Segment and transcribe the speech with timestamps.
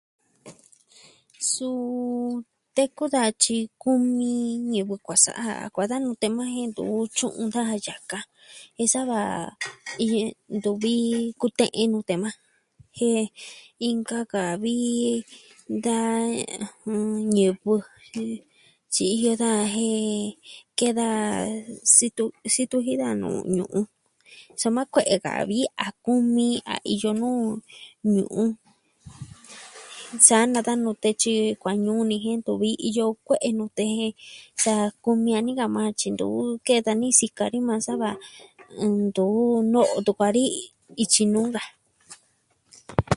[1.51, 1.85] Suu
[2.75, 4.33] teku daa tyi kumi
[4.71, 8.17] ñivɨ kuaa sa'a ja kuaa da nute maa jen ntu'u tyu'un daja yaka.
[8.75, 9.19] Jen sava
[10.03, 10.19] iyo...
[10.57, 10.93] ntuvi
[11.41, 12.35] kute'en nute maa.
[12.97, 13.23] Jen
[13.87, 14.75] inka ka vi...
[15.75, 16.19] nkaa...
[16.87, 17.01] jɨn...
[17.35, 17.73] ñivɨ
[18.13, 18.29] jen,
[18.93, 20.25] tyiji o da jen...
[20.77, 21.19] kee daa...
[21.95, 22.23] situ,
[22.53, 23.85] situ jin da nuu ñu'un.
[24.61, 27.43] Soma kue'e ka vi a kumi a iyo nuu
[28.15, 28.49] ñu'un.
[30.27, 34.13] Sa'a na ka nute tyi kuaa ñu'un ni jen ntuvi iyo kue'e nute jen
[34.63, 34.73] sa
[35.03, 38.09] kumi a ni ka maa tyi ntu'u kee dani sika ni maa sava
[38.87, 38.93] nn...
[39.09, 39.23] ntu
[39.71, 40.43] no'o ntu kua'an ni
[41.03, 41.63] ityi nuu ka.